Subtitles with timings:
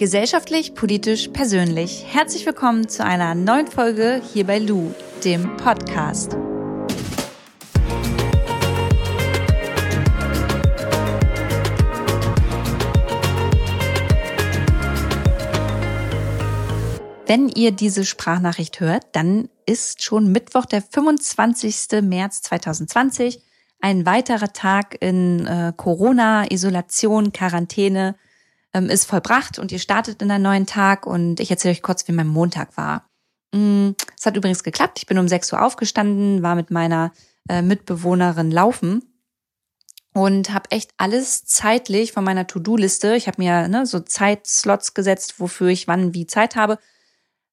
[0.00, 2.06] Gesellschaftlich, politisch, persönlich.
[2.08, 4.94] Herzlich willkommen zu einer neuen Folge hier bei Lou,
[5.26, 6.32] dem Podcast.
[17.26, 22.00] Wenn ihr diese Sprachnachricht hört, dann ist schon Mittwoch, der 25.
[22.00, 23.42] März 2020,
[23.82, 28.14] ein weiterer Tag in äh, Corona, Isolation, Quarantäne
[28.74, 32.06] ähm, ist vollbracht und ihr startet in einen neuen Tag und ich erzähle euch kurz,
[32.08, 33.06] wie mein Montag war.
[33.54, 34.98] Mm, es hat übrigens geklappt.
[34.98, 37.12] Ich bin um 6 Uhr aufgestanden, war mit meiner
[37.48, 39.02] äh, Mitbewohnerin laufen
[40.12, 43.14] und habe echt alles zeitlich von meiner To-Do-Liste.
[43.16, 46.78] Ich habe mir ne, so Zeitslots gesetzt, wofür ich wann wie Zeit habe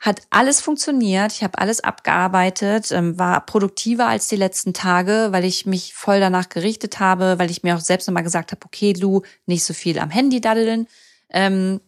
[0.00, 5.44] hat alles funktioniert, ich habe alles abgearbeitet, ähm, war produktiver als die letzten Tage, weil
[5.44, 8.94] ich mich voll danach gerichtet habe, weil ich mir auch selbst nochmal gesagt habe, okay,
[8.94, 10.86] Lu, nicht so viel am Handy daddeln.
[11.28, 11.80] Ähm,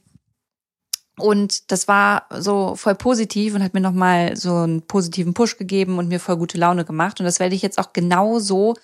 [1.19, 5.99] und das war so voll positiv und hat mir nochmal so einen positiven Push gegeben
[5.99, 7.19] und mir voll gute Laune gemacht.
[7.19, 8.75] Und das werde ich jetzt auch genau so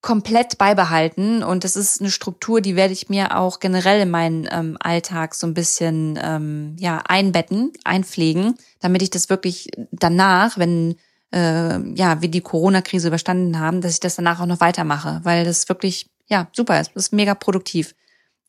[0.00, 1.42] komplett beibehalten.
[1.42, 5.34] Und das ist eine Struktur, die werde ich mir auch generell in meinen ähm, Alltag
[5.34, 10.96] so ein bisschen ähm, ja einbetten, einpflegen, damit ich das wirklich danach, wenn
[11.32, 15.44] äh, ja wir die Corona-Krise überstanden haben, dass ich das danach auch noch weitermache, weil
[15.44, 17.94] das wirklich ja super ist, das ist mega produktiv.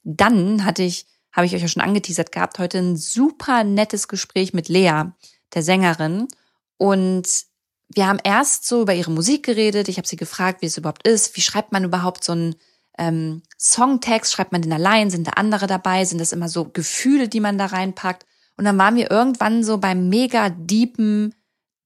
[0.04, 4.54] Dann hatte ich, habe ich euch ja schon angeteasert gehabt, heute ein super nettes Gespräch
[4.54, 5.04] mit Lea,
[5.54, 6.28] der Sängerin.
[6.78, 7.28] Und
[7.90, 9.88] wir haben erst so über ihre Musik geredet.
[9.88, 11.36] Ich habe sie gefragt, wie es überhaupt ist.
[11.36, 12.56] Wie schreibt man überhaupt so einen
[12.98, 14.32] ähm, Songtext?
[14.32, 15.10] Schreibt man den allein?
[15.10, 16.06] Sind da andere dabei?
[16.06, 18.26] Sind das immer so Gefühle, die man da reinpackt?
[18.58, 21.34] Und dann waren wir irgendwann so bei mega deepen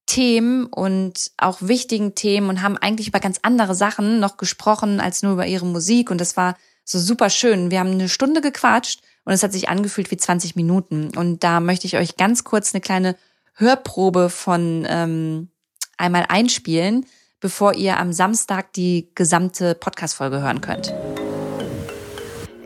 [0.06, 5.24] Themen und auch wichtigen Themen und haben eigentlich über ganz andere Sachen noch gesprochen als
[5.24, 6.12] nur über ihre Musik.
[6.12, 7.72] Und das war so super schön.
[7.72, 11.16] Wir haben eine Stunde gequatscht und es hat sich angefühlt wie 20 Minuten.
[11.16, 13.16] Und da möchte ich euch ganz kurz eine kleine
[13.54, 15.50] Hörprobe von ähm,
[15.98, 17.06] einmal einspielen,
[17.40, 20.94] bevor ihr am Samstag die gesamte Podcast-Folge hören könnt.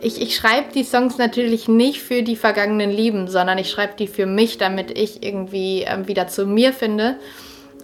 [0.00, 4.06] Ich, ich schreibe die Songs natürlich nicht für die vergangenen Lieben, sondern ich schreibe die
[4.06, 7.18] für mich, damit ich irgendwie äh, wieder zu mir finde.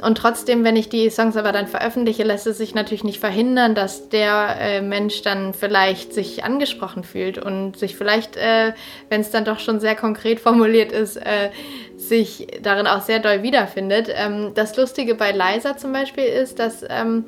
[0.02, 3.74] Und trotzdem, wenn ich die Songs aber dann veröffentliche, lässt es sich natürlich nicht verhindern,
[3.74, 8.72] dass der äh, Mensch dann vielleicht sich angesprochen fühlt und sich vielleicht, äh,
[9.08, 11.50] wenn es dann doch schon sehr konkret formuliert ist, äh,
[11.96, 14.08] sich darin auch sehr doll wiederfindet.
[14.14, 17.24] Ähm, das Lustige bei Liza zum Beispiel ist, dass ähm,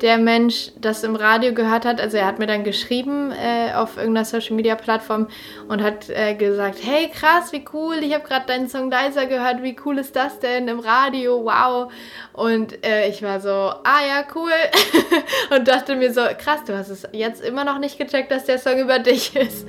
[0.00, 2.00] der Mensch das im Radio gehört hat.
[2.00, 5.28] Also er hat mir dann geschrieben äh, auf irgendeiner Social Media Plattform
[5.68, 9.62] und hat äh, gesagt, hey krass, wie cool, ich habe gerade deinen Song Leiser gehört,
[9.62, 11.92] wie cool ist das denn im Radio, wow.
[12.32, 14.50] Und äh, ich war so, ah ja, cool.
[15.56, 18.58] und dachte mir so, krass, du hast es jetzt immer noch nicht gecheckt, dass der
[18.58, 19.66] Song über dich ist.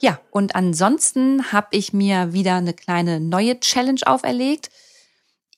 [0.00, 4.68] Ja, und ansonsten habe ich mir wieder eine kleine neue Challenge auferlegt.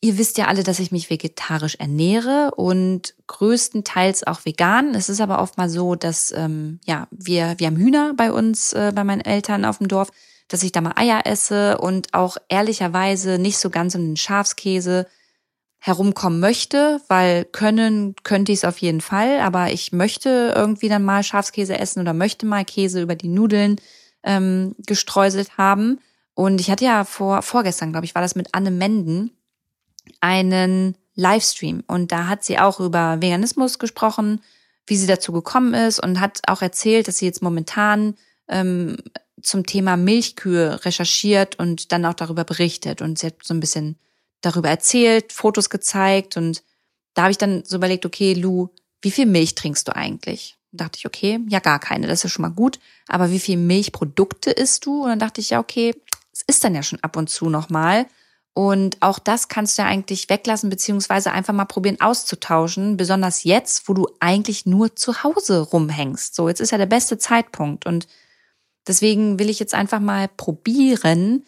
[0.05, 4.95] Ihr wisst ja alle, dass ich mich vegetarisch ernähre und größtenteils auch vegan.
[4.95, 8.75] Es ist aber oft mal so, dass ähm, ja wir wir haben Hühner bei uns,
[8.75, 10.11] äh, bei meinen Eltern auf dem Dorf,
[10.49, 15.07] dass ich da mal Eier esse und auch ehrlicherweise nicht so ganz um den Schafskäse
[15.79, 21.05] herumkommen möchte, weil können könnte ich es auf jeden Fall, aber ich möchte irgendwie dann
[21.05, 23.77] mal Schafskäse essen oder möchte mal Käse über die Nudeln
[24.23, 25.99] ähm, gestreuselt haben.
[26.35, 29.31] Und ich hatte ja vor vorgestern, glaube ich, war das mit Anne Menden
[30.21, 31.85] einen Livestream.
[31.87, 34.41] Und da hat sie auch über Veganismus gesprochen,
[34.87, 38.17] wie sie dazu gekommen ist und hat auch erzählt, dass sie jetzt momentan
[38.49, 38.97] ähm,
[39.43, 43.03] zum Thema Milchkühe recherchiert und dann auch darüber berichtet.
[43.03, 43.97] Und sie hat so ein bisschen
[44.41, 46.37] darüber erzählt, Fotos gezeigt.
[46.37, 46.63] Und
[47.15, 48.69] da habe ich dann so überlegt, okay, Lu,
[49.01, 50.57] wie viel Milch trinkst du eigentlich?
[50.73, 53.57] Da dachte ich, okay, ja gar keine, das ist schon mal gut, aber wie viel
[53.57, 55.03] Milchprodukte isst du?
[55.03, 55.95] Und dann dachte ich, ja okay,
[56.33, 58.07] es ist dann ja schon ab und zu noch mal
[58.55, 63.89] und auch das kannst du ja eigentlich weglassen, beziehungsweise einfach mal probieren auszutauschen, besonders jetzt,
[63.89, 66.37] wo du eigentlich nur zu Hause rumhängst.
[66.37, 67.85] So, jetzt ist ja der beste Zeitpunkt.
[67.85, 68.07] Und
[68.87, 71.45] deswegen will ich jetzt einfach mal probieren,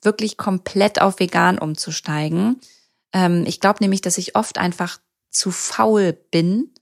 [0.00, 2.58] wirklich komplett auf vegan umzusteigen.
[3.12, 4.98] Ähm, ich glaube nämlich, dass ich oft einfach
[5.30, 6.72] zu faul bin,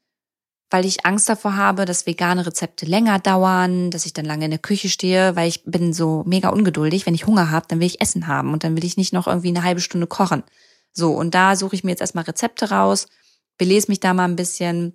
[0.70, 4.50] weil ich Angst davor habe, dass vegane Rezepte länger dauern, dass ich dann lange in
[4.50, 7.06] der Küche stehe, weil ich bin so mega ungeduldig.
[7.06, 9.26] Wenn ich Hunger habe, dann will ich Essen haben und dann will ich nicht noch
[9.26, 10.42] irgendwie eine halbe Stunde kochen.
[10.92, 13.06] So, und da suche ich mir jetzt erstmal Rezepte raus,
[13.58, 14.94] belese mich da mal ein bisschen,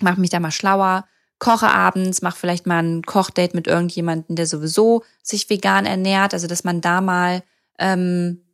[0.00, 1.06] mache mich da mal schlauer,
[1.38, 6.46] koche abends, mache vielleicht mal ein Kochdate mit irgendjemandem, der sowieso sich vegan ernährt, also
[6.46, 7.42] dass man da mal
[7.78, 8.44] ähm,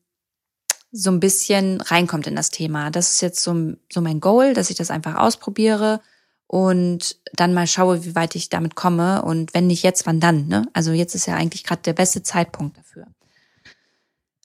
[0.93, 2.91] so ein bisschen reinkommt in das Thema.
[2.91, 6.01] Das ist jetzt so, so mein Goal, dass ich das einfach ausprobiere
[6.47, 10.47] und dann mal schaue, wie weit ich damit komme und wenn nicht jetzt, wann dann.
[10.47, 10.67] Ne?
[10.73, 13.07] Also jetzt ist ja eigentlich gerade der beste Zeitpunkt dafür.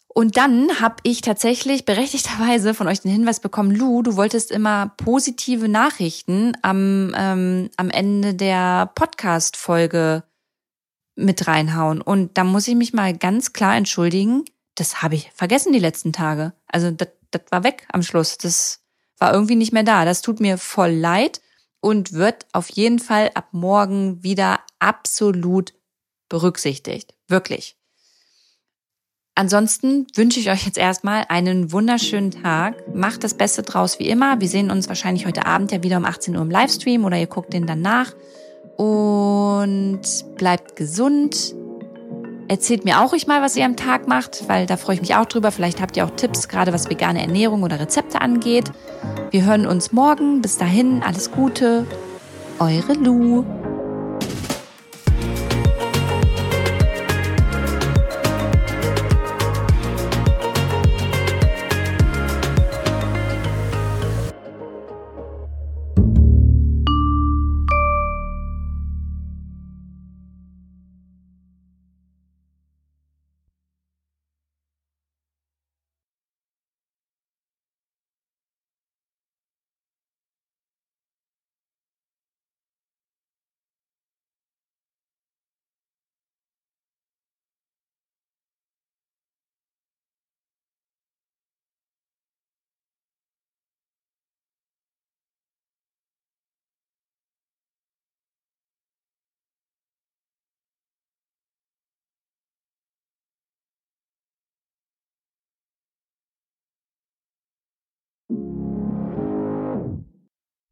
[0.08, 4.92] Und dann habe ich tatsächlich berechtigterweise von euch den Hinweis bekommen, Lu, du wolltest immer
[4.98, 10.24] positive Nachrichten am, ähm, am Ende der Podcast-Folge
[11.16, 12.02] mit reinhauen.
[12.02, 16.12] Und da muss ich mich mal ganz klar entschuldigen, das habe ich vergessen die letzten
[16.12, 16.54] Tage.
[16.68, 18.38] Also das, das war weg am Schluss.
[18.38, 18.80] Das
[19.20, 20.06] war irgendwie nicht mehr da.
[20.06, 21.42] Das tut mir voll leid
[21.82, 25.74] und wird auf jeden Fall ab morgen wieder absolut
[26.28, 27.14] berücksichtigt.
[27.28, 27.76] Wirklich.
[29.36, 32.94] Ansonsten wünsche ich euch jetzt erstmal einen wunderschönen Tag.
[32.94, 34.42] Macht das Beste draus wie immer.
[34.42, 37.28] Wir sehen uns wahrscheinlich heute Abend ja wieder um 18 Uhr im Livestream oder ihr
[37.28, 38.14] guckt den dann nach.
[38.76, 40.02] Und
[40.36, 41.56] bleibt gesund.
[42.50, 45.14] Erzählt mir auch ruhig mal, was ihr am Tag macht, weil da freue ich mich
[45.14, 45.52] auch drüber.
[45.52, 48.72] Vielleicht habt ihr auch Tipps, gerade was vegane Ernährung oder Rezepte angeht.
[49.30, 50.42] Wir hören uns morgen.
[50.42, 51.86] Bis dahin, alles Gute.
[52.58, 53.46] Eure Lu.